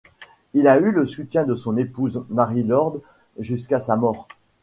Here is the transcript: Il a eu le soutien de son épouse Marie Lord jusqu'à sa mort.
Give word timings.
Il 0.55 0.67
a 0.67 0.79
eu 0.79 0.91
le 0.91 1.05
soutien 1.05 1.43
de 1.45 1.53
son 1.53 1.77
épouse 1.77 2.23
Marie 2.29 2.63
Lord 2.63 2.97
jusqu'à 3.37 3.77
sa 3.79 3.97
mort. 3.97 4.27